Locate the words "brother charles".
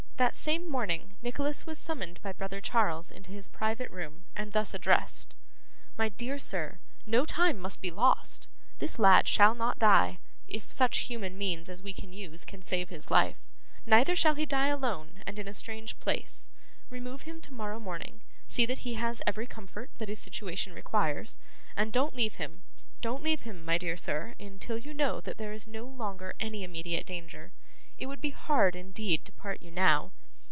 2.31-3.09